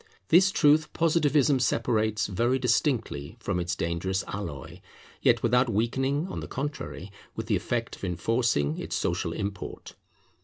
This 0.29 0.49
truth 0.49 0.91
Positivism 0.93 1.59
separates 1.59 2.25
very 2.25 2.57
distinctly 2.57 3.37
from 3.39 3.59
its 3.59 3.75
dangerous 3.75 4.23
alloy, 4.27 4.79
yet 5.21 5.43
without 5.43 5.69
weakening, 5.71 6.27
on 6.27 6.39
the 6.39 6.47
contrary, 6.47 7.11
with 7.35 7.45
the 7.45 7.55
effect 7.55 7.97
of 7.97 8.03
enforcing, 8.03 8.79
its 8.79 8.95
social 8.95 9.31
import. 9.31 9.93